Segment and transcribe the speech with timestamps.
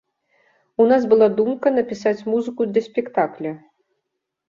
[0.83, 3.51] У нас была думка напісаць музыку для спектакля.